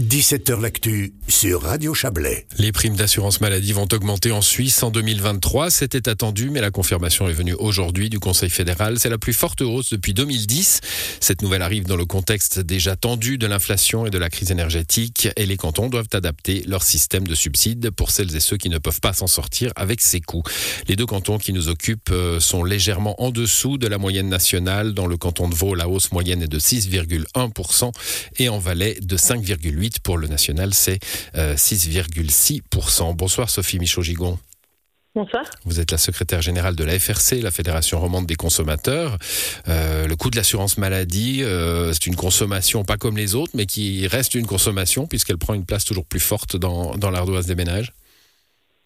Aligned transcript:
17h 0.00 0.58
L'actu 0.58 1.12
sur 1.28 1.60
Radio 1.62 1.92
Chablais. 1.92 2.46
Les 2.56 2.72
primes 2.72 2.96
d'assurance 2.96 3.42
maladie 3.42 3.74
vont 3.74 3.86
augmenter 3.92 4.32
en 4.32 4.40
Suisse 4.40 4.82
en 4.82 4.90
2023. 4.90 5.70
C'était 5.70 6.08
attendu, 6.08 6.48
mais 6.48 6.62
la 6.62 6.70
confirmation 6.70 7.28
est 7.28 7.34
venue 7.34 7.52
aujourd'hui 7.52 8.08
du 8.08 8.18
Conseil 8.18 8.48
fédéral. 8.48 8.98
C'est 8.98 9.10
la 9.10 9.18
plus 9.18 9.34
forte 9.34 9.60
hausse 9.60 9.90
depuis 9.90 10.14
2010. 10.14 10.80
Cette 11.20 11.42
nouvelle 11.42 11.60
arrive 11.60 11.84
dans 11.84 11.96
le 11.96 12.06
contexte 12.06 12.60
déjà 12.60 12.96
tendu 12.96 13.36
de 13.36 13.46
l'inflation 13.46 14.06
et 14.06 14.10
de 14.10 14.16
la 14.16 14.30
crise 14.30 14.50
énergétique. 14.50 15.28
Et 15.36 15.44
les 15.44 15.58
cantons 15.58 15.90
doivent 15.90 16.08
adapter 16.14 16.64
leur 16.66 16.82
système 16.82 17.26
de 17.26 17.34
subsides 17.34 17.90
pour 17.90 18.10
celles 18.10 18.34
et 18.34 18.40
ceux 18.40 18.56
qui 18.56 18.70
ne 18.70 18.78
peuvent 18.78 19.00
pas 19.00 19.12
s'en 19.12 19.26
sortir 19.26 19.70
avec 19.76 20.00
ces 20.00 20.22
coûts. 20.22 20.44
Les 20.88 20.96
deux 20.96 21.06
cantons 21.06 21.36
qui 21.36 21.52
nous 21.52 21.68
occupent 21.68 22.10
euh, 22.10 22.40
sont 22.40 22.64
légèrement 22.64 23.22
en 23.22 23.30
dessous 23.30 23.76
de 23.76 23.86
la 23.86 23.98
moyenne 23.98 24.30
nationale. 24.30 24.94
Dans 24.94 25.06
le 25.06 25.18
canton 25.18 25.46
de 25.46 25.54
Vaud, 25.54 25.74
la 25.74 25.90
hausse 25.90 26.10
moyenne 26.10 26.40
est 26.40 26.48
de 26.48 26.58
6,1% 26.58 27.92
et 28.38 28.48
en 28.48 28.58
Valais 28.58 28.98
de 29.02 29.16
5,8% 29.18 29.89
pour 29.98 30.18
le 30.18 30.28
national, 30.28 30.72
c'est 30.74 30.98
6,6%. 31.34 33.10
Euh, 33.10 33.12
Bonsoir 33.12 33.50
Sophie 33.50 33.78
Michaud-Gigon. 33.78 34.38
Bonsoir. 35.16 35.42
Vous 35.64 35.80
êtes 35.80 35.90
la 35.90 35.98
secrétaire 35.98 36.40
générale 36.40 36.76
de 36.76 36.84
la 36.84 36.96
FRC, 36.96 37.40
la 37.42 37.50
Fédération 37.50 37.98
romande 37.98 38.26
des 38.26 38.36
consommateurs. 38.36 39.18
Euh, 39.66 40.06
le 40.06 40.14
coût 40.14 40.30
de 40.30 40.36
l'assurance 40.36 40.78
maladie, 40.78 41.42
euh, 41.42 41.92
c'est 41.92 42.06
une 42.06 42.14
consommation 42.14 42.84
pas 42.84 42.96
comme 42.96 43.16
les 43.16 43.34
autres, 43.34 43.50
mais 43.54 43.66
qui 43.66 44.06
reste 44.06 44.36
une 44.36 44.46
consommation 44.46 45.08
puisqu'elle 45.08 45.38
prend 45.38 45.54
une 45.54 45.64
place 45.64 45.84
toujours 45.84 46.06
plus 46.06 46.20
forte 46.20 46.56
dans, 46.56 46.94
dans 46.96 47.10
l'ardoise 47.10 47.46
des 47.46 47.56
ménages. 47.56 47.92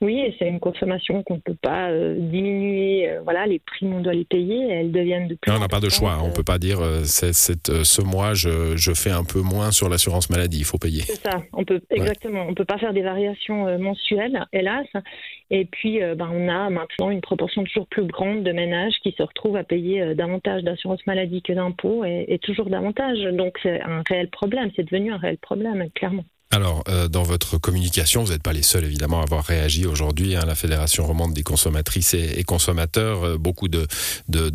Oui, 0.01 0.19
et 0.19 0.35
c'est 0.39 0.49
une 0.49 0.61
consommation 0.61 1.23
qu'on 1.23 1.37
ne 1.37 1.41
peut 1.41 1.57
pas 1.61 1.91
euh, 1.91 2.17
diminuer. 2.19 3.09
Euh, 3.09 3.21
voilà, 3.23 3.47
les 3.47 3.61
prix, 3.61 3.87
on 3.87 4.01
doit 4.01 4.13
les 4.13 4.25
payer. 4.25 4.69
Elles 4.69 4.93
deviennent 4.93 5.29
de 5.29 5.35
plus 5.35 5.53
On 5.53 5.59
n'a 5.59 5.69
pas 5.69 5.81
de 5.81 5.89
choix. 5.89 6.19
On 6.23 6.29
ne 6.29 6.33
peut 6.33 6.43
pas 6.43 6.59
dire 6.59 6.81
euh, 6.81 7.05
ce 7.05 8.03
mois, 8.03 8.35
je, 8.35 8.77
je, 8.77 8.93
fais 8.93 9.11
un 9.11 9.25
peu 9.25 9.41
moins 9.41 9.71
sur 9.71 9.89
l'assurance 9.89 10.31
maladie. 10.31 10.59
Il 10.59 10.65
faut 10.65 10.79
payer. 10.79 11.03
C'est 11.03 11.23
ça. 11.23 11.43
On 11.53 11.65
peut, 11.65 11.81
exactement. 11.91 12.43
On 12.43 12.51
ne 12.51 12.55
peut 12.55 12.65
pas 12.65 12.79
faire 12.79 12.93
des 12.93 13.03
variations 13.03 13.79
mensuelles, 13.79 14.45
hélas. 14.53 14.87
Et 15.51 15.65
puis, 15.65 16.01
ben, 16.01 16.29
on 16.33 16.49
a 16.49 16.71
maintenant 16.71 17.11
une 17.11 17.21
proportion 17.21 17.63
toujours 17.65 17.87
plus 17.87 18.05
grande 18.05 18.43
de 18.43 18.53
ménages 18.53 18.95
qui 19.03 19.13
se 19.17 19.23
retrouvent 19.23 19.57
à 19.57 19.65
payer 19.65 20.15
davantage 20.15 20.63
d'assurance 20.65 21.07
maladie 21.07 21.43
que 21.43 21.53
d'impôts 21.53 22.05
et, 22.05 22.25
et 22.29 22.39
toujours 22.39 22.69
davantage. 22.69 23.19
Donc, 23.33 23.59
c'est 23.63 23.81
un 23.81 24.03
réel 24.09 24.29
problème. 24.29 24.71
C'est 24.75 24.85
devenu 24.85 25.13
un 25.13 25.19
réel 25.19 25.39
problème, 25.39 25.89
clairement. 25.95 26.25
Alors, 26.51 26.85
euh, 26.89 27.09
dans 27.09 27.25
votre 27.25 27.59
communication, 27.59 28.23
vous 28.23 28.31
n'êtes 28.31 28.43
pas 28.43 28.53
les 28.53 28.63
seuls 28.63 28.85
évidemment 28.85 29.21
à 29.21 29.25
avoir 29.25 29.45
réagi 29.45 29.87
aujourd'hui. 29.87 30.37
Hein, 30.37 30.45
la 30.47 30.55
Fédération 30.55 31.05
romande 31.05 31.35
des 31.35 31.43
consommatrices 31.43 32.15
et, 32.15 32.45
consommateurs, 32.45 33.25
euh, 33.25 33.39
beaucoup 33.39 33.67
de, 33.67 33.89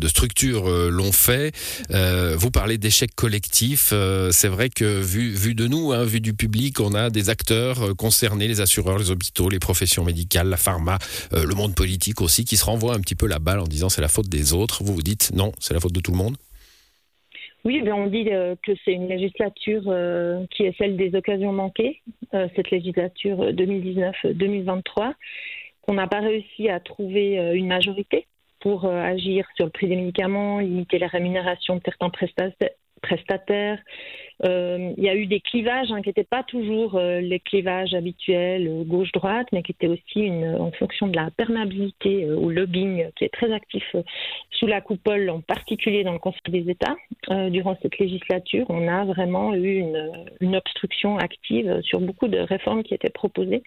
structures 0.06 0.66
euh, 0.66 0.88
l'ont 0.88 1.12
fait. 1.12 1.52
vous 1.90 2.50
parlez 2.50 2.78
d'échec 2.78 3.14
collectif. 3.14 3.92
C'est 4.30 4.48
vrai 4.48 4.70
que 4.70 5.00
vu, 5.00 5.34
vu 5.34 5.54
de 5.54 5.66
nous, 5.66 5.92
hein, 5.92 6.04
vu 6.04 6.20
du 6.20 6.32
public, 6.32 6.80
on 6.80 6.94
a 6.94 7.10
des 7.10 7.28
acteurs 7.28 7.94
concernés, 7.96 8.48
les 8.48 8.62
assureurs, 8.62 8.98
les 8.98 9.10
hôpitaux, 9.10 9.50
les 9.50 9.58
professions 9.58 10.04
médicales, 10.04 10.48
la 10.48 10.56
pharma, 10.56 10.98
le 11.32 11.54
monde 11.54 11.74
politique 11.74 12.22
aussi, 12.22 12.44
qui 12.46 12.56
se 12.56 12.64
renvoient 12.64 12.94
un 12.94 13.00
petit 13.00 13.14
peu 13.14 13.26
la 13.26 13.38
balle 13.38 13.60
en 13.60 13.66
disant 13.66 13.90
c'est 13.90 14.00
la 14.00 14.08
faute 14.08 14.28
des 14.28 14.52
autres. 14.52 14.82
Vous 14.84 14.94
vous 14.94 15.02
dites 15.02 15.32
non, 15.34 15.52
c'est 15.60 15.74
la 15.74 15.80
faute 15.80 15.92
de 15.92 16.00
tout 16.00 16.12
le 16.12 16.18
monde 16.18 16.36
oui, 17.64 17.82
ben 17.82 17.92
on 17.92 18.06
dit 18.06 18.28
euh, 18.30 18.54
que 18.62 18.72
c'est 18.84 18.92
une 18.92 19.08
législature 19.08 19.82
euh, 19.86 20.46
qui 20.50 20.64
est 20.64 20.76
celle 20.78 20.96
des 20.96 21.14
occasions 21.14 21.52
manquées, 21.52 22.00
euh, 22.32 22.48
cette 22.56 22.70
législature 22.70 23.52
2019-2023, 23.52 25.12
qu'on 25.82 25.94
n'a 25.94 26.06
pas 26.06 26.20
réussi 26.20 26.70
à 26.70 26.80
trouver 26.80 27.36
une 27.54 27.66
majorité 27.66 28.26
pour 28.60 28.84
agir 28.86 29.46
sur 29.56 29.64
le 29.64 29.70
prix 29.70 29.88
des 29.88 29.96
médicaments, 29.96 30.58
limiter 30.58 30.98
la 30.98 31.06
rémunération 31.06 31.76
de 31.76 31.80
certains 31.84 32.10
prestataires, 33.00 33.78
euh, 34.44 34.92
il 34.96 35.04
y 35.04 35.08
a 35.08 35.14
eu 35.14 35.26
des 35.26 35.40
clivages 35.40 35.90
hein, 35.92 36.00
qui 36.00 36.08
n'étaient 36.08 36.24
pas 36.24 36.42
toujours 36.42 36.96
euh, 36.96 37.20
les 37.20 37.40
clivages 37.40 37.92
habituels 37.92 38.68
euh, 38.68 38.84
gauche-droite, 38.84 39.48
mais 39.52 39.62
qui 39.62 39.72
étaient 39.72 39.86
aussi 39.86 40.20
une, 40.20 40.56
en 40.58 40.72
fonction 40.72 41.08
de 41.08 41.16
la 41.16 41.30
perméabilité 41.30 42.24
au 42.26 42.50
lobbying 42.50 43.10
qui 43.16 43.24
est 43.24 43.32
très 43.32 43.52
actif 43.52 43.84
sous 44.50 44.66
la 44.66 44.80
coupole, 44.80 45.28
en 45.30 45.40
particulier 45.40 46.04
dans 46.04 46.12
le 46.12 46.18
Conseil 46.18 46.40
des 46.48 46.70
États. 46.70 46.96
durant 47.50 47.76
cette 47.82 47.98
législature, 47.98 48.66
on 48.68 48.88
a 48.88 49.04
vraiment 49.04 49.54
eu 49.54 49.84
une, 50.40 50.56
obstruction 50.56 51.16
active 51.16 51.80
sur 51.82 52.00
beaucoup 52.00 52.28
de 52.28 52.38
réformes 52.38 52.82
qui 52.82 52.92
étaient 52.92 53.10
proposées. 53.10 53.62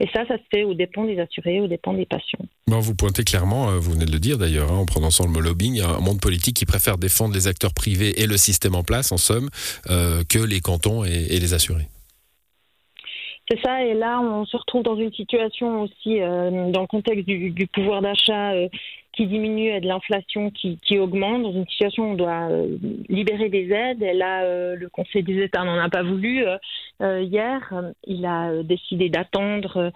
Et 0.00 0.06
ça, 0.14 0.26
ça 0.26 0.36
se 0.38 0.42
fait 0.52 0.64
aux 0.64 0.74
dépens 0.74 1.04
des 1.04 1.18
assurés, 1.20 1.60
aux 1.60 1.68
dépens 1.68 1.92
des 1.94 2.06
patients. 2.06 2.44
Bon, 2.66 2.80
vous 2.80 2.94
pointez 2.94 3.22
clairement, 3.22 3.66
vous 3.78 3.92
venez 3.92 4.06
de 4.06 4.12
le 4.12 4.18
dire 4.18 4.38
d'ailleurs, 4.38 4.72
hein, 4.72 4.78
en 4.78 4.86
prononçant 4.86 5.24
le 5.24 5.30
mot 5.30 5.40
lobbying, 5.40 5.80
un 5.82 6.00
monde 6.00 6.20
politique 6.20 6.56
qui 6.56 6.66
préfère 6.66 6.96
défendre 6.98 7.34
les 7.34 7.46
acteurs 7.46 7.74
privés 7.74 8.20
et 8.20 8.26
le 8.26 8.36
système 8.36 8.71
en 8.74 8.82
place, 8.82 9.12
en 9.12 9.16
somme. 9.16 9.48
Euh, 9.90 10.22
que 10.28 10.38
les 10.38 10.60
cantons 10.60 11.04
et, 11.04 11.38
les 11.38 11.54
assurés. 11.54 11.88
C'est 13.50 13.60
ça, 13.60 13.84
et 13.84 13.94
là 13.94 14.20
on 14.20 14.44
se 14.46 14.56
retrouve 14.56 14.82
dans 14.82 14.96
une 14.96 15.12
situation 15.12 15.82
aussi, 15.82 16.20
euh, 16.20 16.70
dans 16.70 16.82
le 16.82 16.86
contexte 16.86 17.26
du, 17.26 17.66
pouvoir 17.66 18.00
d'achat 18.00 18.52
euh, 18.52 18.68
qui 19.12 19.26
diminue 19.26 19.68
et 19.68 19.80
de 19.80 19.88
l'inflation 19.88 20.50
qui, 20.50 20.98
augmente, 20.98 21.42
dans 21.42 21.52
une 21.52 21.66
situation 21.66 22.04
où 22.04 22.12
on 22.12 22.14
doit 22.14 22.48
libérer 23.10 23.50
des 23.50 23.70
aides. 23.70 24.02
Et 24.02 24.14
là, 24.14 24.74
le 24.74 24.88
Conseil 24.88 25.22
des 25.22 25.42
États 25.42 25.64
n'en 25.64 25.78
a 25.78 25.90
pas 25.90 26.02
voulu. 26.02 26.46
hier, 26.98 27.74
il 28.06 28.24
a 28.24 28.62
décidé 28.62 29.10
d'attendre 29.10 29.92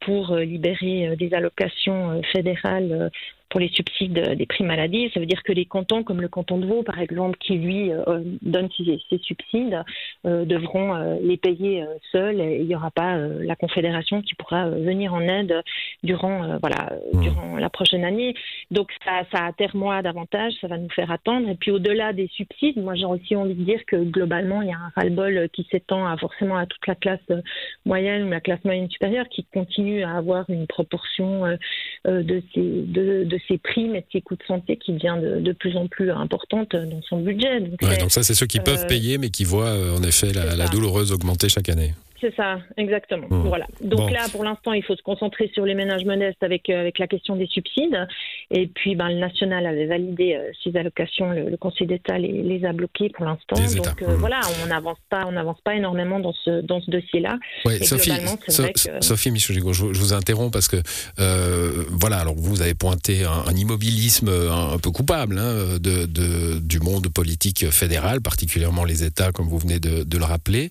pour 0.00 0.34
libérer 0.36 1.14
des 1.18 1.34
allocations 1.34 2.22
fédérales 2.32 3.10
pour 3.50 3.60
les 3.60 3.68
subsides 3.68 4.34
des 4.36 4.46
prix 4.46 4.64
maladie. 4.64 5.10
Ça 5.14 5.20
veut 5.20 5.26
dire 5.26 5.42
que 5.42 5.52
les 5.52 5.64
cantons, 5.64 6.02
comme 6.02 6.20
le 6.20 6.28
canton 6.28 6.58
de 6.58 6.66
Vaud, 6.66 6.82
par 6.82 7.00
exemple, 7.00 7.38
qui 7.38 7.54
lui 7.54 7.90
euh, 7.92 8.22
donne 8.42 8.68
ces, 8.76 9.18
subsides, 9.22 9.82
euh, 10.26 10.44
devront 10.44 10.94
euh, 10.94 11.16
les 11.22 11.36
payer 11.36 11.84
seuls. 12.12 12.40
Et 12.40 12.58
il 12.60 12.66
n'y 12.66 12.74
aura 12.74 12.90
pas 12.90 13.16
la 13.16 13.56
Confédération 13.56 14.22
qui 14.22 14.34
pourra 14.34 14.68
venir 14.70 15.14
en 15.14 15.22
aide 15.22 15.62
durant, 16.02 16.58
voilà, 16.58 16.92
mmh. 17.12 17.20
durant 17.20 17.56
la 17.56 17.70
prochaine 17.70 18.04
année. 18.04 18.34
Donc 18.70 18.90
ça, 19.04 19.22
ça 19.32 19.46
atterre-moi 19.46 20.02
davantage, 20.02 20.52
ça 20.60 20.68
va 20.68 20.76
nous 20.76 20.90
faire 20.90 21.10
attendre. 21.10 21.48
Et 21.48 21.54
puis 21.54 21.70
au-delà 21.70 22.12
des 22.12 22.28
subsides, 22.28 22.76
moi 22.76 22.94
j'ai 22.94 23.06
aussi 23.06 23.34
envie 23.34 23.54
de 23.54 23.64
dire 23.64 23.84
que 23.86 23.96
globalement, 23.96 24.62
il 24.62 24.68
y 24.68 24.72
a 24.72 24.76
un 24.76 24.92
ras-le-bol 24.94 25.48
qui 25.52 25.66
s'étend 25.70 26.06
à, 26.06 26.16
forcément 26.16 26.56
à 26.56 26.66
toute 26.66 26.86
la 26.86 26.94
classe 26.94 27.20
moyenne 27.84 28.24
ou 28.24 28.30
la 28.30 28.40
classe 28.40 28.62
moyenne 28.64 28.90
supérieure 28.90 29.28
qui 29.28 29.44
continue 29.44 30.02
à 30.02 30.16
avoir 30.16 30.48
une 30.50 30.66
proportion 30.66 31.44
de, 32.04 32.42
ces, 32.54 32.60
de, 32.60 33.24
de 33.24 33.37
ses 33.46 33.58
primes 33.58 33.94
et 33.94 34.00
de 34.00 34.06
ses 34.12 34.20
coûts 34.20 34.36
de 34.36 34.42
santé 34.46 34.76
qui 34.76 34.92
devient 34.92 35.16
de, 35.20 35.52
plus 35.52 35.76
en 35.76 35.86
plus 35.86 36.10
importante 36.10 36.74
dans 36.74 37.02
son 37.02 37.20
budget. 37.20 37.60
Donc, 37.60 38.10
ça, 38.10 38.22
c'est 38.22 38.34
ceux 38.34 38.46
qui 38.46 38.60
peuvent 38.60 38.84
euh, 38.84 38.88
payer, 38.88 39.18
mais 39.18 39.30
qui 39.30 39.44
voient 39.44 39.66
euh, 39.66 39.96
en 39.96 40.02
effet 40.02 40.32
la 40.32 40.68
douloureuse 40.68 41.12
augmenter 41.12 41.48
chaque 41.48 41.68
année. 41.68 41.92
C'est 42.20 42.34
ça, 42.34 42.58
exactement. 42.76 43.26
Voilà. 43.30 43.66
Donc 43.80 44.10
là, 44.10 44.26
pour 44.32 44.42
l'instant, 44.42 44.72
il 44.72 44.82
faut 44.82 44.96
se 44.96 45.02
concentrer 45.02 45.50
sur 45.54 45.64
les 45.64 45.74
ménages 45.74 46.04
modestes 46.04 46.42
avec, 46.42 46.68
euh, 46.68 46.80
avec 46.80 46.98
la 46.98 47.06
question 47.06 47.36
des 47.36 47.46
subsides. 47.46 48.08
Et 48.50 48.66
puis, 48.66 48.96
ben, 48.96 49.08
le 49.08 49.18
national 49.18 49.66
avait 49.66 49.86
validé 49.86 50.34
euh, 50.34 50.50
ces 50.64 50.76
allocations. 50.76 51.30
Le, 51.30 51.56
Conseil 51.58 51.86
d'État 51.88 52.18
les, 52.18 52.42
les, 52.42 52.64
a 52.64 52.72
bloquées 52.72 53.10
pour 53.10 53.24
l'instant. 53.24 53.56
Donc 53.56 54.02
euh, 54.02 54.08
mmh. 54.08 54.14
voilà, 54.14 54.40
on 54.62 54.66
n'avance 54.66 54.98
pas, 55.10 55.24
on 55.26 55.32
n'avance 55.32 55.60
pas 55.64 55.74
énormément 55.74 56.20
dans 56.20 56.32
ce, 56.32 56.60
dans 56.60 56.80
ce 56.80 56.90
dossier-là. 56.90 57.38
Sophie, 57.82 58.12
Sophie 59.00 59.30
Michel, 59.32 59.56
je, 59.56 59.72
je, 59.72 60.00
vous 60.00 60.12
interromps 60.12 60.52
parce 60.52 60.68
que 60.68 60.76
voilà, 61.90 62.18
alors 62.18 62.34
vous 62.36 62.62
avez 62.62 62.74
pointé 62.74 63.24
un, 63.24 63.52
immobilisme 63.52 64.28
un, 64.28 64.78
peu 64.78 64.92
coupable 64.92 65.38
hein, 65.38 65.78
de, 65.80 66.06
de, 66.06 66.60
du 66.60 66.78
monde 66.78 67.08
politique 67.08 67.68
fédéral, 67.70 68.20
particulièrement 68.20 68.84
les 68.84 69.02
États, 69.02 69.32
comme 69.32 69.48
vous 69.48 69.58
venez 69.58 69.80
de, 69.80 70.04
de 70.04 70.18
le 70.18 70.24
rappeler. 70.24 70.70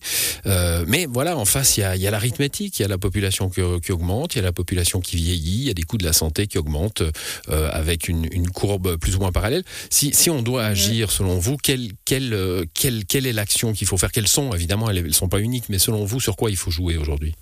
mais 0.88 1.06
voilà, 1.06 1.36
en 1.37 1.45
face, 1.45 1.77
il 1.77 1.81
y 1.81 2.07
a, 2.07 2.11
l'arithmétique, 2.11 2.79
il 2.79 2.81
y 2.81 2.85
a 2.85 2.87
la 2.87 2.97
population 2.97 3.49
qui, 3.49 3.61
augmente, 3.91 4.35
il 4.35 4.37
y 4.37 4.41
a 4.41 4.43
la 4.43 4.51
population 4.51 4.99
qui 4.99 5.15
vieillit, 5.15 5.61
il 5.61 5.67
y 5.67 5.69
a 5.69 5.73
des 5.73 5.83
coûts 5.83 5.97
de 5.97 6.05
la 6.05 6.13
santé 6.13 6.47
qui 6.47 6.57
augmentent 6.57 7.03
euh, 7.49 7.69
avec 7.71 8.07
une, 8.07 8.27
courbe 8.49 8.97
plus 8.97 9.15
ou 9.15 9.19
moins 9.19 9.31
parallèle. 9.31 9.63
Si, 9.89 10.29
on 10.29 10.41
doit 10.41 10.65
agir, 10.65 11.11
selon 11.11 11.37
vous, 11.37 11.57
quelle, 11.57 11.91
quelle, 12.05 12.65
quelle 12.73 13.25
est 13.25 13.33
l'action 13.33 13.73
qu'il 13.73 13.87
faut 13.87 13.97
faire? 13.97 14.11
Quelles 14.11 14.27
sont 14.27 14.53
Évidemment, 14.53 14.89
elles 14.89 15.05
ne 15.05 15.11
sont 15.11 15.29
pas 15.29 15.39
uniques, 15.39 15.69
mais 15.69 15.79
selon 15.79 16.05
vous, 16.05 16.19
sur 16.19 16.35
quoi 16.35 16.49
il 16.49 16.57
faut 16.57 16.72
jouer 16.72 16.97
aujourd'hui? 16.97 17.35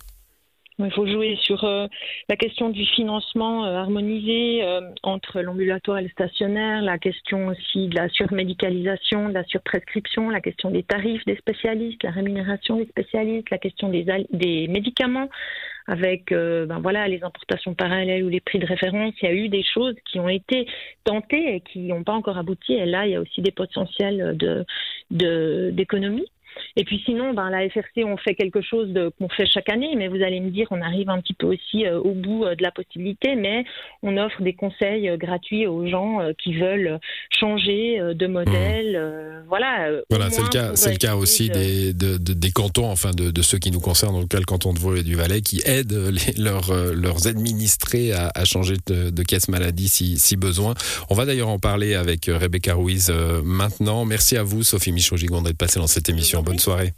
Il 0.78 0.92
faut 0.92 1.06
jouer 1.06 1.36
sur 1.40 1.64
euh, 1.64 1.86
la 2.28 2.36
question 2.36 2.68
du 2.68 2.84
financement 2.84 3.64
euh, 3.64 3.76
harmonisé 3.76 4.62
euh, 4.62 4.82
entre 5.02 5.40
l'ambulatoire 5.40 5.98
et 5.98 6.02
le 6.02 6.10
stationnaire, 6.10 6.82
la 6.82 6.98
question 6.98 7.46
aussi 7.48 7.88
de 7.88 7.96
la 7.96 8.10
surmédicalisation, 8.10 9.30
de 9.30 9.34
la 9.34 9.44
surprescription, 9.44 10.28
la 10.28 10.42
question 10.42 10.70
des 10.70 10.82
tarifs 10.82 11.24
des 11.24 11.36
spécialistes, 11.36 12.02
la 12.02 12.10
rémunération 12.10 12.76
des 12.76 12.86
spécialistes, 12.86 13.48
la 13.50 13.58
question 13.58 13.88
des, 13.88 14.04
des 14.30 14.68
médicaments 14.68 15.28
avec 15.88 16.32
ben 16.32 16.80
voilà 16.80 17.06
les 17.06 17.22
importations 17.22 17.72
parallèles 17.74 18.24
ou 18.24 18.28
les 18.28 18.40
prix 18.40 18.58
de 18.58 18.66
référence. 18.66 19.14
Il 19.22 19.24
y 19.24 19.28
a 19.28 19.34
eu 19.34 19.48
des 19.48 19.62
choses 19.62 19.94
qui 20.04 20.18
ont 20.18 20.28
été 20.28 20.66
tentées 21.04 21.54
et 21.54 21.60
qui 21.60 21.78
n'ont 21.78 22.02
pas 22.02 22.12
encore 22.12 22.38
abouti. 22.38 22.72
Et 22.72 22.86
là, 22.86 23.06
il 23.06 23.12
y 23.12 23.14
a 23.14 23.20
aussi 23.20 23.40
des 23.40 23.52
potentiels 23.52 24.36
de 24.36 24.66
d'économie. 25.70 26.26
Et 26.76 26.84
puis 26.84 27.02
sinon, 27.04 27.34
ben, 27.34 27.50
la 27.50 27.68
FRC, 27.68 28.04
on 28.04 28.16
fait 28.16 28.34
quelque 28.34 28.60
chose 28.60 28.92
qu'on 29.18 29.28
fait 29.28 29.46
chaque 29.46 29.68
année, 29.68 29.94
mais 29.96 30.08
vous 30.08 30.22
allez 30.22 30.40
me 30.40 30.50
dire, 30.50 30.66
on 30.70 30.80
arrive 30.80 31.08
un 31.08 31.20
petit 31.20 31.34
peu 31.34 31.46
aussi 31.46 31.88
au 31.88 32.12
bout 32.12 32.44
de 32.44 32.62
la 32.62 32.70
possibilité, 32.70 33.34
mais 33.34 33.64
on 34.02 34.16
offre 34.16 34.42
des 34.42 34.54
conseils 34.54 35.10
gratuits 35.16 35.66
aux 35.66 35.86
gens 35.86 36.18
qui 36.42 36.54
veulent 36.54 36.98
changer 37.30 38.00
de 38.14 38.26
modèle. 38.26 38.96
Mmh. 38.96 39.48
voilà. 39.48 39.88
Voilà, 40.10 40.30
c'est 40.30 40.42
le 40.42 40.48
cas, 40.48 40.76
c'est 40.76 40.92
le 40.92 40.98
cas 40.98 41.16
aussi 41.16 41.50
des, 41.50 41.92
des 41.92 42.50
cantons, 42.50 42.90
enfin 42.90 43.10
de, 43.12 43.42
ceux 43.42 43.58
qui 43.58 43.70
nous 43.70 43.80
concernent, 43.80 44.14
dans 44.14 44.20
le 44.20 44.26
cas 44.26 44.38
le 44.38 44.44
canton 44.44 44.72
de 44.72 44.78
Vaud 44.78 44.96
et 44.96 45.02
du 45.02 45.14
Valais, 45.14 45.40
qui 45.40 45.62
aident 45.64 46.14
leurs, 46.38 46.72
leurs 46.94 47.26
administrés 47.26 48.12
à, 48.12 48.44
changer 48.44 48.76
de, 48.86 49.22
caisse 49.22 49.48
maladie 49.48 49.88
si, 49.88 50.18
si 50.18 50.36
besoin. 50.36 50.74
On 51.10 51.14
va 51.14 51.24
d'ailleurs 51.24 51.48
en 51.48 51.58
parler 51.58 51.94
avec 51.94 52.26
Rebecca 52.26 52.74
Ruiz 52.74 53.12
maintenant. 53.44 54.04
Merci 54.04 54.36
à 54.36 54.42
vous, 54.42 54.62
Sophie 54.62 54.92
Michaud-Gigon, 54.92 55.42
d'être 55.42 55.58
passée 55.58 55.80
dans 55.80 55.86
cette 55.86 56.08
émission. 56.08 56.42
Bonne 56.46 56.58
soirée. 56.60 56.94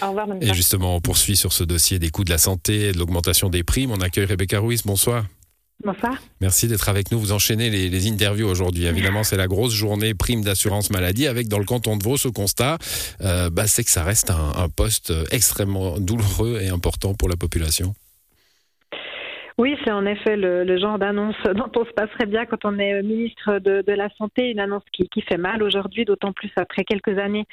Au 0.00 0.08
revoir. 0.08 0.28
Et 0.40 0.54
justement, 0.54 0.96
on 0.96 1.00
poursuit 1.00 1.36
sur 1.36 1.52
ce 1.52 1.64
dossier 1.64 1.98
des 1.98 2.10
coûts 2.10 2.24
de 2.24 2.30
la 2.30 2.38
santé 2.38 2.88
et 2.88 2.92
de 2.92 2.98
l'augmentation 2.98 3.50
des 3.50 3.64
primes. 3.64 3.90
On 3.90 4.00
accueille 4.00 4.26
Rebecca 4.26 4.60
Ruiz. 4.60 4.82
Bonsoir. 4.84 5.24
Bonsoir. 5.84 6.14
Merci 6.40 6.68
d'être 6.68 6.88
avec 6.88 7.10
nous. 7.10 7.18
Vous 7.18 7.32
enchaînez 7.32 7.68
les, 7.68 8.08
interviews 8.08 8.46
aujourd'hui. 8.46 8.84
Évidemment, 8.84 9.24
c'est 9.24 9.36
la 9.36 9.48
grosse 9.48 9.72
journée 9.72 10.14
prime 10.14 10.44
d'assurance 10.44 10.90
maladie 10.90 11.26
avec 11.26 11.48
dans 11.48 11.58
le 11.58 11.64
canton 11.64 11.96
de 11.96 12.04
Vaud 12.04 12.16
ce 12.16 12.28
constat, 12.28 12.78
euh, 13.20 13.50
bah, 13.50 13.66
c'est 13.66 13.82
que 13.82 13.90
ça 13.90 14.04
reste 14.04 14.30
un 14.30 14.68
poste 14.68 15.12
extrêmement 15.32 15.98
douloureux 15.98 16.60
et 16.62 16.68
important 16.68 17.14
pour 17.14 17.28
la 17.28 17.36
population. 17.36 17.96
Oui, 19.58 19.76
c'est 19.84 19.92
en 19.92 20.06
effet 20.06 20.36
le, 20.36 20.76
genre 20.78 20.98
d'annonce 20.98 21.36
dont 21.54 21.70
on 21.76 21.84
se 21.84 21.92
passerait 21.92 22.26
bien 22.26 22.46
quand 22.46 22.64
on 22.64 22.78
est 22.78 23.02
ministre 23.02 23.58
de, 23.58 23.92
la 23.92 24.08
Santé, 24.16 24.50
une 24.50 24.60
annonce 24.60 24.84
qui, 24.92 25.08
fait 25.22 25.36
mal 25.36 25.62
aujourd'hui, 25.62 26.04
d'autant 26.04 26.32
plus 26.32 26.50
après 26.56 26.84
quelques 26.84 27.18
années 27.18 27.44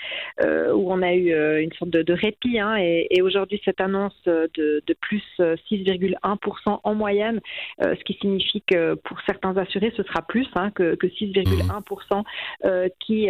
euh, 0.42 0.74
où 0.74 0.92
on 0.92 1.01
a 1.01 1.13
eu 1.13 1.34
euh, 1.34 1.62
une 1.62 1.72
sorte 1.74 1.92
de, 1.92 2.13
répit. 2.13 2.60
Hein, 2.60 2.78
et, 2.78 3.22
aujourd'hui, 3.22 3.62
cette 3.66 3.81
annonce 3.81 4.16
de, 4.25 4.81
plus 5.01 5.24
6,1% 5.40 6.80
en 6.84 6.96
moyenne, 6.96 7.40
euh, 7.81 7.96
ce 7.98 8.04
qui 8.04 8.18
signifie 8.19 8.62
que 8.62 8.95
pour 8.95 9.19
certains 9.25 9.56
assurés, 9.57 9.94
ce 9.95 10.04
sera 10.04 10.22
plus 10.22 10.48
hein, 10.56 10.72
que, 10.72 10.95
6,1%, 10.95 12.24
mmh. 12.63 12.90
qui, 13.00 13.30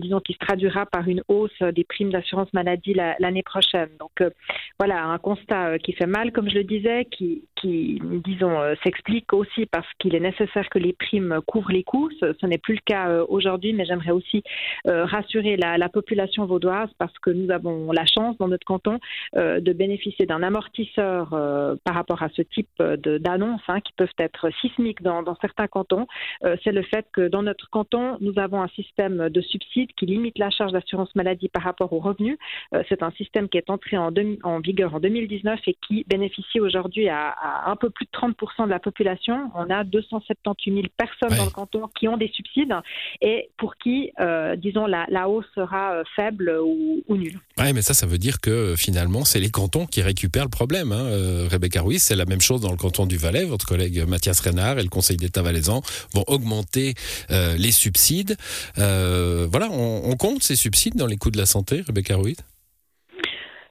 disons, 0.00 0.20
qui 0.20 0.32
se 0.34 0.38
traduira 0.38 0.86
par 0.86 1.08
une 1.08 1.22
hausse 1.28 1.58
des 1.60 1.84
primes 1.84 2.10
d'assurance 2.10 2.52
maladie 2.52 2.94
l'année 2.94 3.42
prochaine. 3.42 3.90
Donc 3.98 4.22
voilà, 4.78 5.04
un 5.04 5.18
constat 5.18 5.78
qui 5.78 5.92
fait 5.92 6.06
mal, 6.06 6.32
comme 6.32 6.48
je 6.48 6.56
le 6.56 6.64
disais, 6.64 7.04
qui, 7.06 7.44
qui 7.56 8.00
disons, 8.02 8.60
euh, 8.60 8.74
s'explique 8.84 9.32
aussi 9.32 9.66
parce 9.66 9.86
qu'il 9.98 10.14
est 10.14 10.20
nécessaire 10.20 10.68
que 10.70 10.78
les 10.78 10.92
primes 10.92 11.40
couvrent 11.46 11.72
les 11.72 11.82
coûts. 11.82 12.10
Ce, 12.20 12.46
n'est 12.46 12.58
plus 12.58 12.74
le 12.74 12.80
cas 12.84 13.08
euh, 13.08 13.24
aujourd'hui, 13.28 13.72
mais 13.72 13.84
j'aimerais 13.84 14.10
aussi 14.10 14.42
euh, 14.86 15.04
rassurer 15.04 15.56
la, 15.56 15.88
population 15.88 16.44
vaudoise 16.46 16.90
parce 16.98 17.16
que 17.20 17.30
nous 17.30 17.50
avons 17.50 17.90
la 17.92 18.04
chance 18.04 18.36
dans 18.38 18.48
notre 18.48 18.66
canton 18.66 18.98
de 19.34 19.72
bénéficier 19.72 20.26
d'un 20.26 20.42
amortisseur 20.42 21.30
par 21.84 21.94
rapport 21.94 22.22
à 22.22 22.28
ce 22.30 22.42
type 22.42 22.68
d'annonces 22.78 23.62
hein, 23.68 23.80
qui 23.80 23.92
peuvent 23.92 24.08
être 24.18 24.50
sismiques 24.60 25.00
dans, 25.00 25.22
certains 25.40 25.68
cantons. 25.68 26.06
C'est 26.42 26.72
le 26.72 26.82
fait 26.82 27.06
que 27.12 27.28
dans 27.28 27.42
notre 27.42 27.70
canton, 27.70 28.18
nous 28.20 28.38
avons 28.38 28.60
un 28.60 28.68
système 28.68 29.28
de 29.30 29.40
subsides 29.40 29.92
qui 29.96 30.06
limite 30.06 30.38
la 30.38 30.50
charge 30.50 30.72
d'assurance 30.72 31.14
maladie 31.14 31.48
par 31.48 31.62
rapport 31.62 31.92
aux 31.92 32.00
revenus. 32.00 32.36
C'est 32.88 33.02
un 33.02 33.12
système 33.12 33.48
qui 33.48 33.58
est 33.58 33.70
entré 33.70 33.96
en, 33.96 34.10
vigueur 34.60 34.94
en 34.94 35.00
2019 35.00 35.60
et 35.68 35.76
qui 35.86 36.04
bénéficie 36.08 36.60
aujourd'hui 36.60 37.08
à 37.08 37.34
un 37.66 37.76
peu 37.76 37.90
plus 37.90 38.06
de 38.06 38.10
30% 38.10 38.66
de 38.66 38.70
la 38.70 38.78
population. 38.78 39.50
On 39.54 39.70
a 39.70 39.84
278 39.84 40.72
000 40.72 40.86
personnes 40.96 41.36
dans 41.36 41.44
le 41.44 41.50
canton 41.50 41.88
qui 41.98 42.08
ont 42.08 42.16
des 42.16 42.30
subsides 42.34 42.74
et 43.20 43.50
pour 43.58 43.76
qui, 43.76 44.12
euh, 44.20 44.56
disons, 44.56 44.86
la, 44.86 45.28
hausse 45.28 45.46
sera 45.54 45.94
euh, 45.94 46.04
faible 46.14 46.58
ou, 46.62 47.02
nulle. 47.08 47.38
Oui, 47.58 47.72
mais 47.72 47.82
ça, 47.82 47.94
ça 47.94 48.06
veut 48.06 48.18
dire 48.18 48.40
que 48.40 48.74
finalement, 48.76 49.24
c'est 49.24 49.40
les 49.40 49.50
cantons 49.50 49.86
qui 49.86 50.02
récupèrent 50.02 50.44
le 50.44 50.50
problème. 50.50 50.92
Hein. 50.92 51.04
Euh, 51.06 51.48
Rebecca 51.50 51.82
Ruiz, 51.82 52.02
c'est 52.02 52.16
la 52.16 52.26
même 52.26 52.40
chose 52.40 52.60
dans 52.60 52.70
le 52.70 52.76
canton 52.76 53.06
du 53.06 53.16
Valais. 53.16 53.44
Votre 53.44 53.66
collègue 53.66 54.04
Mathias 54.06 54.40
Reynard 54.40 54.78
et 54.78 54.82
le 54.82 54.88
Conseil 54.88 55.16
d'État 55.16 55.42
valaisan 55.42 55.82
vont 56.14 56.24
augmenter 56.26 56.94
les 57.30 57.72
subsides. 57.72 58.36
voilà, 58.76 59.68
on, 59.70 60.02
on 60.04 60.16
compte 60.16 60.42
ces 60.42 60.56
subsides 60.56 60.96
dans 60.96 61.06
les 61.06 61.16
coûts 61.16 61.30
de 61.30 61.38
la 61.38 61.46
santé, 61.46 61.82
Rebecca 61.86 62.16
Ruiz? 62.16 62.36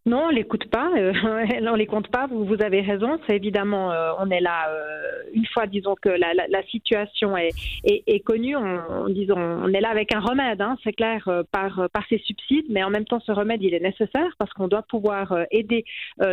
Non, 0.08 0.26
on 0.26 0.30
l'écoute 0.30 0.70
pas, 0.70 0.92
euh, 0.96 1.14
on 1.68 1.74
les 1.74 1.88
compte 1.88 2.10
pas. 2.10 2.28
Vous, 2.28 2.46
vous 2.46 2.62
avez 2.62 2.82
raison. 2.82 3.20
C'est 3.26 3.36
évidemment, 3.36 3.92
euh, 3.92 4.12
on 4.20 4.30
est 4.30 4.40
là 4.40 4.70
euh, 4.70 5.24
une 5.34 5.48
fois, 5.48 5.66
disons 5.66 5.96
que 6.00 6.10
la, 6.10 6.36
la, 6.36 6.48
la 6.48 6.64
situation 6.68 7.36
est, 7.36 7.50
est, 7.84 8.04
est 8.06 8.20
connue. 8.20 8.56
On, 8.56 9.10
disons, 9.10 9.36
on 9.40 9.74
est 9.74 9.82
là 9.82 9.90
avec 9.90 10.14
un 10.14 10.20
remède, 10.20 10.62
hein, 10.62 10.78
c'est 10.84 10.94
clair, 10.94 11.28
euh, 11.28 11.42
par 11.52 11.90
par 11.92 12.04
ces 12.08 12.20
subsides, 12.20 12.68
mais 12.70 12.84
en 12.84 12.92
même 12.92 13.06
temps, 13.06 13.20
ce 13.20 13.32
remède, 13.32 13.64
il 13.64 13.74
est 13.74 13.80
nécessaire 13.80 14.30
parce 14.38 14.54
qu'on 14.54 14.68
doit 14.68 14.84
pouvoir 14.84 15.36
aider 15.50 15.86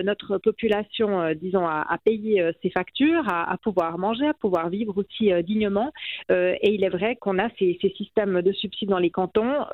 notre 0.04 0.38
population, 0.38 1.32
disons, 1.34 1.66
à, 1.66 1.84
à 1.88 1.98
payer 1.98 2.50
ses 2.62 2.70
factures, 2.70 3.26
à, 3.28 3.50
à, 3.50 3.56
pouvoir 3.56 3.98
manger, 3.98 4.26
à 4.26 4.34
pouvoir 4.34 4.68
vivre 4.68 4.96
aussi 4.98 5.30
dignement. 5.44 5.92
et 6.30 6.74
il 6.74 6.84
est 6.84 6.88
vrai 6.88 7.16
qu'on 7.16 7.38
a 7.38 7.48
ces, 7.58 7.78
ces, 7.80 7.90
systèmes 7.90 8.42
de 8.42 8.52
subsides 8.52 8.88
dans 8.88 8.98
les 8.98 9.10
cantons. 9.10 9.64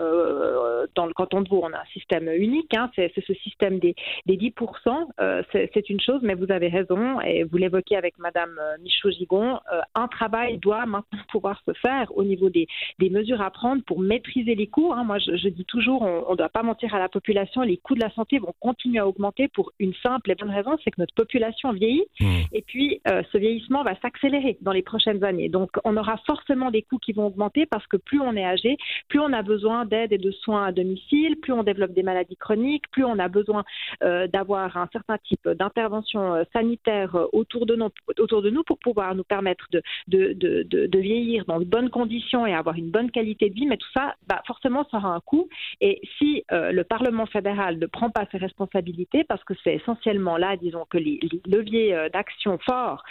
dans 0.95 1.07
le 1.07 1.13
canton 1.15 1.43
de 1.43 1.49
Vaud, 1.49 1.63
on 1.65 1.73
a 1.73 1.79
un 1.79 1.91
système 1.93 2.29
unique. 2.29 2.75
Hein, 2.77 2.91
c'est 2.95 3.13
ce 3.15 3.35
système 3.35 3.79
des 3.79 3.88
des, 4.27 4.37
10%, 4.37 5.07
euh, 5.21 5.43
c'est 5.53 5.91
une 5.91 6.01
chose, 6.01 6.21
mais 6.23 6.35
vous 6.35 6.51
avez 6.51 6.69
raison, 6.69 7.21
et 7.21 7.45
vous 7.45 7.57
l'évoquez 7.57 7.97
avec 7.97 8.19
Madame 8.19 8.59
euh, 8.61 8.77
Michaud-Gigon, 8.83 9.59
euh, 9.73 9.81
un 9.95 10.09
travail 10.09 10.59
doit 10.59 10.87
maintenant 10.87 11.19
pouvoir 11.33 11.61
se 11.67 11.73
faire 11.75 12.11
au 12.17 12.25
niveau 12.25 12.51
des, 12.51 12.67
mesures 13.11 13.41
à 13.41 13.51
prendre 13.51 13.83
pour 13.85 14.01
maîtriser 14.01 14.55
les 14.55 14.67
coûts. 14.67 14.93
Hein. 14.93 15.03
Moi, 15.05 15.19
je, 15.19 15.49
dis 15.49 15.65
toujours, 15.65 16.03
on 16.03 16.33
ne 16.33 16.37
doit 16.37 16.51
pas 16.51 16.63
mentir 16.63 16.95
à 16.95 16.99
la 16.99 17.09
population, 17.09 17.63
les 17.63 17.79
coûts 17.79 17.95
de 17.95 18.01
la 18.01 18.11
santé 18.11 18.39
vont 18.39 18.55
continuer 18.61 18.99
à 18.99 19.09
augmenter 19.09 19.49
pour 19.49 19.73
une 19.79 19.95
simple 20.03 20.31
et 20.31 20.35
bonne 20.35 20.51
raison, 20.51 20.77
c'est 20.85 20.91
que 20.91 21.01
notre 21.01 21.15
population 21.15 21.73
vieillit, 21.73 22.05
mmh. 22.21 22.27
et 22.53 22.63
puis 22.63 23.01
ce 23.07 23.39
vieillissement 23.39 23.83
va 23.83 23.99
s'accélérer 24.01 24.59
dans 24.61 24.73
les 24.73 24.83
prochaines 24.83 25.25
années. 25.25 25.49
Donc, 25.49 25.71
on 25.85 25.97
aura 25.97 26.19
forcément 26.27 26.71
des 26.71 26.83
coûts 26.83 26.99
qui 26.99 27.13
vont 27.13 27.27
augmenter 27.27 27.67
parce 27.67 27.87
que 27.87 27.97
plus 27.97 28.21
on 28.21 28.37
est 28.37 28.45
âgé, 28.45 28.77
plus 29.09 29.21
on 29.21 29.33
a 29.33 29.43
besoin 29.43 29.85
d'aide 29.85 30.13
et 30.13 30.19
de 30.19 30.31
soins 30.31 30.67
à 30.67 30.73
domicile, 30.73 31.37
plus 31.41 31.53
on 31.53 31.63
développe 31.63 31.93
des 31.93 32.03
maladies 32.03 32.37
chroniques, 32.37 32.89
plus 32.91 33.05
on 33.05 33.19
a 33.19 33.29
besoin 33.29 33.65
d'avoir 34.03 34.77
un 34.77 34.89
certain 34.93 35.19
type 35.19 35.49
d'intervention 35.49 36.35
euh, 36.35 36.45
sanitaire 36.53 37.15
euh, 37.15 37.27
autour 37.33 37.67
de, 37.67 37.75
nous, 37.75 37.89
autour 38.19 38.43
de 38.43 38.51
nous 38.51 38.63
pour 38.63 38.79
pouvoir 38.79 39.15
nous 39.15 39.25
permettre 39.25 39.67
de, 40.09 40.99
vieillir 40.99 41.45
dans 41.47 41.61
de 41.61 41.65
bonnes 41.65 41.91
conditions 41.91 42.47
et 42.47 42.55
avoir 42.55 42.77
une 42.77 42.91
bonne 42.91 43.11
qualité 43.11 43.49
de 43.51 43.55
vie. 43.55 43.67
Mais 43.67 43.77
tout 43.77 43.91
ça, 43.95 44.15
bah, 44.27 44.43
forcément, 44.47 44.87
ça 44.91 44.99
aura 44.99 45.15
un 45.15 45.21
coût. 45.21 45.49
Et 45.81 46.01
si 46.19 46.45
le 46.51 46.83
Parlement 46.83 47.27
fédéral 47.27 47.79
ne 47.79 47.87
prend 47.87 48.11
pas 48.11 48.27
ses 48.33 48.39
responsabilités, 48.39 49.25
parce 49.25 49.43
que 49.45 49.55
c'est 49.63 49.75
essentiellement 49.75 50.37
là, 50.37 50.57
disons, 50.57 50.85
que 50.91 50.99
les, 50.99 51.21
leviers 51.47 52.09
d'action 52.13 52.59
forts 52.59 53.05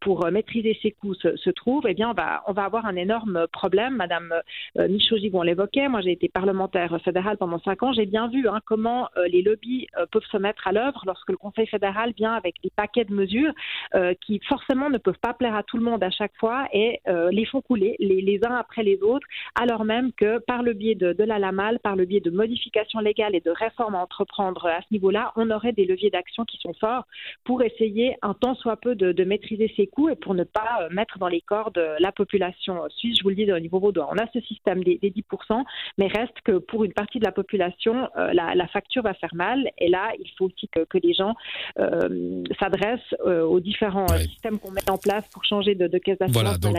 pour 0.00 0.30
maîtriser 0.30 0.78
ces 0.82 0.92
coûts 0.92 1.14
se, 1.14 1.50
trouvent, 1.50 1.86
eh 1.88 1.94
bien, 1.94 2.10
on 2.10 2.14
va, 2.14 2.42
on 2.46 2.52
va 2.52 2.64
avoir 2.64 2.86
un 2.86 2.96
énorme 2.96 3.46
problème. 3.52 3.96
Madame 3.96 4.34
Michaud-Gigon 4.76 5.42
l'évoquait. 5.42 5.88
Moi, 5.88 6.00
j'ai 6.02 6.12
été 6.12 6.28
parlementaire 6.28 6.98
fédéral 7.02 7.38
pendant 7.38 7.58
cinq 7.60 7.82
ans. 7.82 7.92
J'ai 7.92 8.06
bien 8.06 8.28
vu 8.28 8.48
hein, 8.48 8.60
comment 8.66 9.08
les 9.26 9.42
lobbies 9.42 9.86
peuvent 10.06 10.22
se 10.30 10.36
mettre 10.36 10.66
à 10.66 10.72
l'œuvre 10.72 11.02
lorsque 11.06 11.30
le 11.30 11.36
Conseil 11.36 11.66
fédéral 11.66 12.12
vient 12.16 12.32
avec 12.32 12.56
des 12.62 12.70
paquets 12.74 13.04
de 13.04 13.12
mesures 13.12 13.52
euh, 13.94 14.14
qui 14.24 14.40
forcément 14.48 14.90
ne 14.90 14.98
peuvent 14.98 15.18
pas 15.20 15.34
plaire 15.34 15.54
à 15.54 15.62
tout 15.62 15.76
le 15.76 15.84
monde 15.84 16.02
à 16.02 16.10
chaque 16.10 16.36
fois 16.38 16.66
et 16.72 17.00
euh, 17.08 17.30
les 17.30 17.44
font 17.44 17.60
couler 17.60 17.96
les, 17.98 18.40
uns 18.44 18.54
après 18.54 18.82
les 18.82 19.00
autres, 19.02 19.26
alors 19.54 19.84
même 19.84 20.12
que 20.12 20.38
par 20.38 20.62
le 20.62 20.72
biais 20.72 20.94
de, 20.94 21.22
la 21.22 21.38
LAMAL, 21.38 21.78
par 21.78 21.96
le 21.96 22.04
biais 22.04 22.20
de 22.20 22.30
modifications 22.30 23.00
légales 23.00 23.34
et 23.34 23.40
de 23.40 23.50
réformes 23.50 23.94
à 23.94 23.98
entreprendre 23.98 24.66
à 24.66 24.80
ce 24.80 24.86
niveau-là, 24.90 25.32
on 25.36 25.50
aurait 25.50 25.72
des 25.72 25.84
leviers 25.84 26.10
d'action 26.10 26.44
qui 26.44 26.58
sont 26.58 26.74
forts 26.74 27.06
pour 27.44 27.62
essayer 27.62 28.16
un 28.22 28.34
temps 28.34 28.54
soit 28.54 28.76
peu 28.76 28.94
de, 28.94 29.22
maîtriser 29.24 29.72
ces 29.76 29.86
coûts 29.86 30.08
et 30.08 30.16
pour 30.16 30.34
ne 30.34 30.44
pas 30.44 30.80
euh, 30.80 30.88
mettre 30.90 31.18
dans 31.18 31.28
les 31.28 31.40
cordes 31.40 31.80
la 31.98 32.10
population 32.10 32.82
suisse. 32.88 33.18
Je 33.18 33.22
vous 33.22 33.28
le 33.28 33.36
dis 33.36 33.52
au 33.52 33.60
niveau 33.60 33.78
vaudois, 33.78 34.08
on 34.10 34.16
a 34.16 34.26
ce 34.32 34.40
système 34.40 34.82
des, 34.82 34.98
10%, 34.98 35.64
mais 35.98 36.08
reste 36.08 36.40
que 36.44 36.58
pour 36.58 36.84
une 36.84 36.92
partie 36.92 37.20
de 37.20 37.24
la 37.24 37.32
population, 37.32 38.08
la, 38.16 38.66
facture 38.68 39.02
va 39.02 39.14
faire 39.14 39.34
mal. 39.34 39.70
Là, 39.92 40.10
il 40.18 40.28
faut 40.36 40.46
aussi 40.46 40.68
que, 40.72 40.98
les 41.02 41.14
gens 41.14 41.34
euh, 41.78 42.44
s'adressent 42.58 43.00
euh, 43.26 43.42
aux 43.42 43.60
différents 43.60 44.10
euh, 44.10 44.18
systèmes 44.20 44.58
qu'on 44.58 44.70
met 44.70 44.88
en 44.88 44.98
place 44.98 45.24
pour 45.32 45.44
changer 45.44 45.74
de, 45.74 45.86
caisse 45.98 46.18
d'assurance. 46.18 46.32
Voilà, 46.32 46.58
donc 46.58 46.78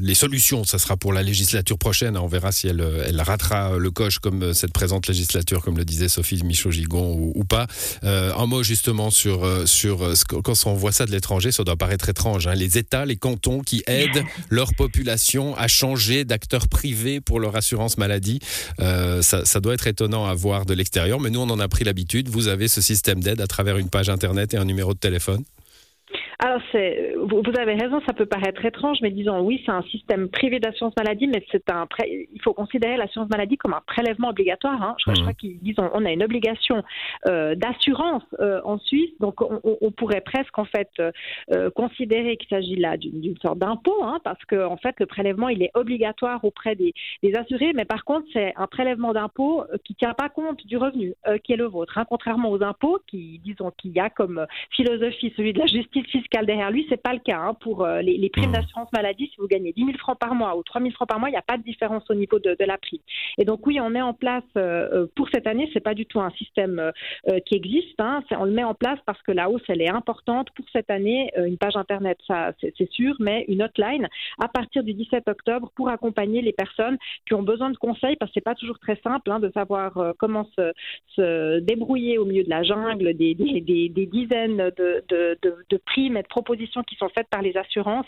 les 0.00 0.14
solutions, 0.14 0.64
ça 0.64 0.78
sera 0.78 0.96
pour 0.96 1.12
la 1.12 1.22
législature 1.22 1.78
prochaine. 1.78 2.16
On 2.16 2.26
verra 2.26 2.52
si 2.52 2.68
elle, 2.68 2.84
elle 3.06 3.20
ratera 3.20 3.76
le 3.78 3.90
coche 3.90 4.18
comme 4.18 4.54
cette 4.54 4.72
présente 4.72 5.06
législature, 5.06 5.62
comme 5.62 5.76
le 5.76 5.84
disait 5.84 6.08
Sophie 6.08 6.42
Michaud-Gigon 6.44 7.32
ou, 7.34 7.44
pas. 7.44 7.66
un 8.02 8.46
mot 8.46 8.62
justement 8.62 9.10
sur, 9.10 9.46
sur 9.68 9.98
quand 10.28 10.54
on 10.66 10.74
voit 10.74 10.92
ça 10.92 11.04
de 11.04 11.10
l'étranger, 11.10 11.52
ça 11.52 11.64
doit 11.64 11.76
paraître 11.76 12.08
étrange. 12.08 12.46
Hein. 12.46 12.54
Les 12.54 12.78
États, 12.78 13.04
les 13.04 13.16
cantons 13.16 13.60
qui 13.60 13.82
aident 13.86 14.24
leur 14.50 14.74
population 14.74 15.54
à 15.56 15.68
changer 15.68 16.24
d'acteurs 16.24 16.68
privés 16.68 17.20
pour 17.20 17.40
leur 17.40 17.56
assurance 17.56 17.98
maladie, 17.98 18.38
ça, 18.78 19.44
ça 19.44 19.60
doit 19.60 19.74
être 19.74 19.86
étonnant 19.86 20.26
à 20.26 20.34
voir 20.34 20.64
de 20.64 20.74
l'extérieur. 20.74 21.20
Mais 21.24 21.30
nous, 21.30 21.40
on 21.40 21.48
en 21.48 21.58
a 21.58 21.68
pris 21.68 21.84
l'habitude. 21.84 22.28
Vous 22.28 22.48
avez 22.48 22.68
ce 22.68 22.82
système 22.82 23.22
d'aide 23.22 23.40
à 23.40 23.46
travers 23.46 23.78
une 23.78 23.88
page 23.88 24.10
internet 24.10 24.52
et 24.52 24.58
un 24.58 24.66
numéro 24.66 24.92
de 24.92 24.98
téléphone 24.98 25.42
alors, 26.44 26.60
c'est, 26.72 27.14
vous, 27.16 27.40
avez 27.58 27.72
raison, 27.72 28.02
ça 28.06 28.12
peut 28.12 28.26
paraître 28.26 28.62
étrange, 28.66 28.98
mais 29.00 29.10
disons, 29.10 29.40
oui, 29.40 29.62
c'est 29.64 29.72
un 29.72 29.80
système 29.84 30.28
privé 30.28 30.60
d'assurance 30.60 30.92
maladie, 30.94 31.26
mais 31.26 31.42
c'est 31.50 31.70
un 31.70 31.86
il 32.04 32.42
faut 32.42 32.52
considérer 32.52 32.98
l'assurance 32.98 33.30
maladie 33.30 33.56
comme 33.56 33.72
un 33.72 33.80
prélèvement 33.86 34.28
obligatoire. 34.28 34.82
Hein. 34.82 34.94
Je, 34.98 35.10
crois 35.22 35.32
mmh. 35.32 35.34
qu'ils 35.36 35.58
disent 35.60 35.78
on, 35.78 36.04
a 36.04 36.12
une 36.12 36.22
obligation 36.22 36.82
euh, 37.28 37.54
d'assurance 37.54 38.24
euh, 38.40 38.60
en 38.64 38.78
Suisse, 38.78 39.10
donc 39.20 39.40
on, 39.40 39.90
pourrait 39.92 40.20
presque 40.20 40.58
en 40.58 40.66
fait 40.66 40.90
euh, 41.00 41.70
considérer 41.70 42.36
qu'il 42.36 42.48
s'agit 42.50 42.76
là 42.76 42.98
d'une, 42.98 43.38
sorte 43.40 43.58
d'impôt, 43.58 44.02
hein, 44.02 44.18
parce 44.22 44.44
que 44.44 44.66
en 44.66 44.76
fait 44.76 44.96
le 44.98 45.06
prélèvement 45.06 45.48
il 45.48 45.62
est 45.62 45.70
obligatoire 45.72 46.44
auprès 46.44 46.76
des, 46.76 46.92
assurés, 47.34 47.72
mais 47.74 47.86
par 47.86 48.04
contre 48.04 48.26
c'est 48.34 48.52
un 48.56 48.66
prélèvement 48.66 49.14
d'impôt 49.14 49.64
qui 49.82 49.94
tient 49.94 50.12
pas 50.12 50.28
compte 50.28 50.66
du 50.66 50.76
revenu 50.76 51.14
qui 51.42 51.52
est 51.54 51.56
le 51.56 51.64
vôtre, 51.64 51.96
hein. 51.96 52.04
contrairement 52.06 52.50
aux 52.50 52.62
impôts 52.62 52.98
qui 53.06 53.40
disons 53.42 53.72
qu'il 53.78 53.92
y 53.92 54.00
a 54.00 54.10
comme 54.10 54.46
philosophie 54.70 55.32
celui 55.36 55.52
de 55.52 55.60
la 55.60 55.66
justice 55.66 56.06
fiscale 56.06 56.33
derrière 56.42 56.70
lui, 56.70 56.86
c'est 56.88 57.02
pas 57.02 57.12
le 57.12 57.20
cas 57.20 57.52
pour 57.60 57.86
les, 57.86 58.30
primes 58.30 58.50
mmh. 58.50 58.52
d'assurance 58.52 58.92
maladie. 58.92 59.30
Si 59.32 59.36
vous 59.40 59.46
gagnez 59.46 59.72
10 59.72 59.84
000 59.84 59.98
francs 59.98 60.18
par 60.18 60.34
mois 60.34 60.56
ou 60.56 60.62
3 60.62 60.80
000 60.80 60.92
francs 60.92 61.08
par 61.08 61.18
mois, 61.18 61.28
il 61.28 61.32
n'y 61.32 61.38
a 61.38 61.42
pas 61.42 61.56
de 61.56 61.62
différence 61.62 62.04
au 62.10 62.14
niveau 62.14 62.38
de, 62.38 62.56
la 62.64 62.78
prime. 62.78 63.00
Et 63.38 63.44
donc 63.44 63.66
oui, 63.66 63.80
on 63.80 63.90
met 63.90 64.00
en 64.00 64.14
place 64.14 64.44
euh, 64.56 65.06
pour 65.14 65.28
cette 65.32 65.46
année, 65.46 65.68
c'est 65.72 65.80
pas 65.80 65.94
du 65.94 66.06
tout 66.06 66.20
un 66.20 66.30
système 66.30 66.78
euh, 67.28 67.38
qui 67.46 67.54
existe. 67.54 67.98
Hein, 67.98 68.22
on 68.38 68.44
le 68.44 68.52
met 68.52 68.64
en 68.64 68.74
place 68.74 68.98
parce 69.06 69.20
que 69.22 69.32
la 69.32 69.50
hausse 69.50 69.62
elle 69.68 69.82
est 69.82 69.90
importante 69.90 70.48
pour 70.54 70.64
cette 70.72 70.90
année. 70.90 71.30
Euh, 71.36 71.44
une 71.44 71.58
page 71.58 71.76
internet, 71.76 72.18
ça 72.26 72.52
c'est 72.60 72.90
sûr, 72.90 73.14
mais 73.18 73.44
une 73.48 73.62
hotline 73.62 74.08
à 74.40 74.48
partir 74.48 74.82
du 74.82 74.94
17 74.94 75.28
octobre 75.28 75.70
pour 75.76 75.88
accompagner 75.88 76.42
les 76.42 76.52
personnes 76.52 76.98
qui 77.26 77.34
ont 77.34 77.42
besoin 77.42 77.70
de 77.70 77.76
conseils 77.76 78.16
parce 78.16 78.30
que 78.30 78.34
c'est 78.34 78.44
pas 78.44 78.54
toujours 78.54 78.78
très 78.78 78.96
simple 79.02 79.30
hein, 79.30 79.40
de 79.40 79.50
savoir 79.52 80.14
comment 80.18 80.48
se, 80.56 81.60
débrouiller 81.60 82.18
au 82.18 82.24
milieu 82.24 82.44
de 82.44 82.50
la 82.50 82.62
jungle, 82.62 83.14
des, 83.14 83.34
dizaines 83.34 84.70
de, 84.76 85.04
de, 85.08 85.76
primes 85.86 86.13
et 86.16 86.22
de 86.22 86.28
propositions 86.28 86.82
qui 86.82 86.96
sont 86.96 87.08
faites 87.08 87.28
par 87.28 87.42
les 87.42 87.56
assurances 87.56 88.06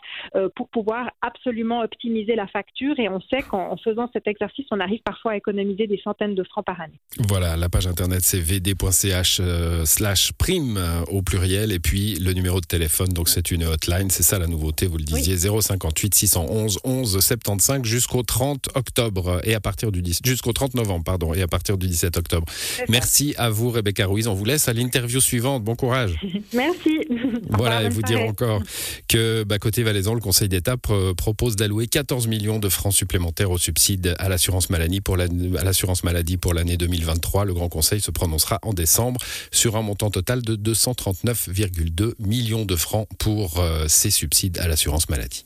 pour 0.54 0.68
pouvoir 0.68 1.10
absolument 1.22 1.80
optimiser 1.80 2.34
la 2.34 2.46
facture. 2.46 2.98
Et 2.98 3.08
on 3.08 3.20
sait 3.20 3.42
qu'en 3.42 3.76
faisant 3.76 4.08
cet 4.12 4.26
exercice, 4.26 4.66
on 4.70 4.80
arrive 4.80 5.00
parfois 5.04 5.32
à 5.32 5.36
économiser 5.36 5.86
des 5.86 6.00
centaines 6.02 6.34
de 6.34 6.42
francs 6.44 6.64
par 6.64 6.80
année. 6.80 6.98
Voilà, 7.28 7.56
la 7.56 7.68
page 7.68 7.86
internet 7.86 8.20
c'est 8.22 8.40
vd.ch 8.40 9.38
euh, 9.40 9.84
slash 9.84 10.32
prime 10.32 10.76
euh, 10.76 11.02
au 11.10 11.22
pluriel 11.22 11.72
et 11.72 11.78
puis 11.78 12.14
le 12.16 12.32
numéro 12.32 12.60
de 12.60 12.66
téléphone, 12.66 13.08
donc 13.08 13.28
c'est 13.28 13.50
une 13.50 13.64
hotline, 13.64 14.10
c'est 14.10 14.22
ça 14.22 14.38
la 14.38 14.46
nouveauté, 14.46 14.86
vous 14.86 14.98
le 14.98 15.04
disiez, 15.04 15.36
058 15.36 16.14
611 16.14 16.80
11 16.84 17.20
75 17.20 17.84
jusqu'au 17.84 18.22
30 18.22 18.70
octobre 18.74 19.40
et 19.44 19.54
à 19.54 19.60
partir 19.60 19.92
du 19.92 20.02
10, 20.02 20.20
jusqu'au 20.24 20.52
30 20.52 20.74
novembre, 20.74 21.04
pardon, 21.04 21.34
et 21.34 21.42
à 21.42 21.46
partir 21.48 21.78
du 21.78 21.86
17 21.86 22.16
octobre. 22.16 22.46
Merci 22.88 23.34
à 23.38 23.50
vous 23.50 23.70
Rebecca 23.70 24.06
Ruiz, 24.06 24.28
on 24.28 24.34
vous 24.34 24.44
laisse 24.44 24.68
à 24.68 24.72
l'interview 24.72 25.20
suivante, 25.20 25.62
bon 25.64 25.76
courage. 25.76 26.14
Merci. 26.52 27.00
Voilà, 27.50 27.88
vous 27.96 28.02
dire 28.02 28.22
encore 28.22 28.62
que 29.08 29.44
bah, 29.44 29.58
côté 29.58 29.82
Valaisan, 29.82 30.14
le 30.14 30.20
Conseil 30.20 30.48
d'État 30.48 30.76
propose 31.16 31.56
d'allouer 31.56 31.86
14 31.86 32.26
millions 32.26 32.58
de 32.58 32.68
francs 32.68 32.92
supplémentaires 32.92 33.50
au 33.50 33.58
subside 33.58 34.14
à 34.18 34.28
l'assurance 34.28 34.70
maladie 34.70 35.00
pour 35.00 35.16
l'assurance 35.16 36.04
maladie 36.04 36.36
pour 36.36 36.54
l'année 36.54 36.76
2023. 36.76 37.44
Le 37.44 37.54
Grand 37.54 37.68
Conseil 37.68 38.00
se 38.00 38.10
prononcera 38.10 38.58
en 38.62 38.72
décembre 38.72 39.20
sur 39.50 39.76
un 39.76 39.82
montant 39.82 40.10
total 40.10 40.42
de 40.42 40.56
239,2 40.56 42.14
millions 42.18 42.64
de 42.64 42.76
francs 42.76 43.08
pour 43.18 43.58
euh, 43.58 43.86
ces 43.88 44.10
subsides 44.10 44.58
à 44.58 44.68
l'assurance 44.68 45.08
maladie. 45.08 45.45